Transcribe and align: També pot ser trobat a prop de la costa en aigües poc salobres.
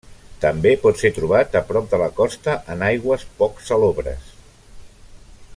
També 0.45 0.71
pot 0.85 1.01
ser 1.01 1.11
trobat 1.17 1.57
a 1.59 1.61
prop 1.67 1.91
de 1.93 1.99
la 2.03 2.09
costa 2.21 2.57
en 2.77 2.83
aigües 2.89 3.29
poc 3.43 3.65
salobres. 3.71 4.37